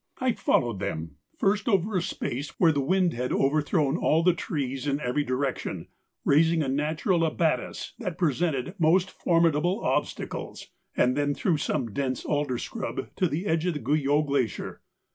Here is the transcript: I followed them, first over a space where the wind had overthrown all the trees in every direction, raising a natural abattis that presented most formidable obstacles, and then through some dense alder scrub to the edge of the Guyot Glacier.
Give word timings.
I 0.17 0.31
followed 0.33 0.79
them, 0.79 1.17
first 1.37 1.69
over 1.69 1.95
a 1.95 2.01
space 2.01 2.59
where 2.59 2.71
the 2.71 2.81
wind 2.81 3.13
had 3.13 3.31
overthrown 3.31 3.97
all 3.97 4.23
the 4.23 4.33
trees 4.33 4.87
in 4.87 4.99
every 4.99 5.23
direction, 5.23 5.89
raising 6.25 6.63
a 6.63 6.67
natural 6.67 7.19
abattis 7.19 7.93
that 7.99 8.17
presented 8.17 8.73
most 8.79 9.11
formidable 9.11 9.79
obstacles, 9.85 10.71
and 10.97 11.15
then 11.15 11.35
through 11.35 11.57
some 11.57 11.93
dense 11.93 12.25
alder 12.25 12.57
scrub 12.57 13.13
to 13.15 13.27
the 13.27 13.45
edge 13.45 13.67
of 13.67 13.75
the 13.75 13.79
Guyot 13.79 14.25
Glacier. 14.25 14.81